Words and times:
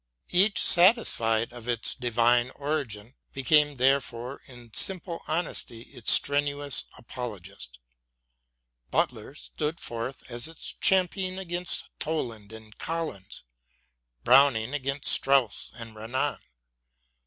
Each, 0.31 0.57
satisfied 0.59 1.53
of 1.53 1.69
its 1.69 1.93
divine 1.93 2.49
origin, 2.55 3.13
became, 3.33 3.77
there 3.77 4.01
fore, 4.01 4.41
in 4.47 4.73
simple 4.73 5.21
honesty 5.27 5.81
its 5.93 6.11
strenuous 6.11 6.85
apologist. 6.97 7.77
Butler 8.89 9.35
stood 9.35 9.79
forth 9.79 10.23
as 10.27 10.47
its 10.47 10.73
champion 10.81 11.37
against 11.37 11.83
Toland 11.99 12.51
and 12.51 12.75
Collins, 12.79 13.43
Browning 14.23 14.73
against 14.73 15.11
Strauss 15.11 15.69
and 15.75 15.95
Renan. 15.95 16.39